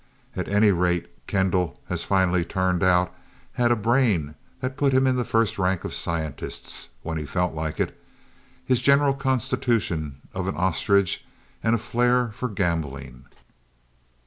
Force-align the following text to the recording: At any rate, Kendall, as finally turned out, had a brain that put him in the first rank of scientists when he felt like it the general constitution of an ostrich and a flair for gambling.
At 0.35 0.47
any 0.49 0.71
rate, 0.71 1.27
Kendall, 1.27 1.79
as 1.87 2.03
finally 2.03 2.43
turned 2.43 2.81
out, 2.81 3.13
had 3.53 3.71
a 3.71 3.75
brain 3.75 4.33
that 4.59 4.75
put 4.75 4.93
him 4.93 5.05
in 5.05 5.15
the 5.15 5.23
first 5.23 5.59
rank 5.59 5.83
of 5.85 5.93
scientists 5.93 6.89
when 7.03 7.19
he 7.19 7.25
felt 7.27 7.53
like 7.53 7.79
it 7.79 7.95
the 8.65 8.73
general 8.73 9.13
constitution 9.13 10.19
of 10.33 10.47
an 10.47 10.55
ostrich 10.55 11.23
and 11.61 11.75
a 11.75 11.77
flair 11.77 12.29
for 12.29 12.49
gambling. 12.49 13.25